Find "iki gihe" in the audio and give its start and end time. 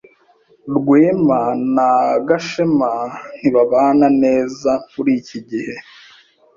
5.19-5.75